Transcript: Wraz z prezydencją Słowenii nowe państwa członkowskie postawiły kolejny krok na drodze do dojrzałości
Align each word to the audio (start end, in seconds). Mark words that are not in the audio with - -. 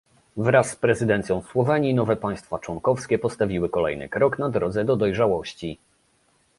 Wraz 0.37 0.69
z 0.71 0.75
prezydencją 0.75 1.41
Słowenii 1.41 1.93
nowe 1.93 2.15
państwa 2.15 2.59
członkowskie 2.59 3.19
postawiły 3.19 3.69
kolejny 3.69 4.09
krok 4.09 4.39
na 4.39 4.49
drodze 4.49 4.85
do 4.85 4.95
dojrzałości 4.95 5.77